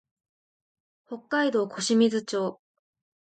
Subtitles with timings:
[1.05, 2.59] 北海道小清水町